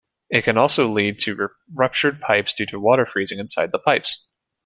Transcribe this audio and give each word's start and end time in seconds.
It 0.31 0.45
can 0.45 0.57
also 0.57 0.87
lead 0.87 1.19
to 1.19 1.49
ruptured 1.71 2.21
pipes 2.21 2.55
due 2.55 2.65
to 2.65 2.79
water 2.79 3.05
freezing 3.05 3.37
inside 3.37 3.71
the 3.71 3.77
pipes. 3.77 4.31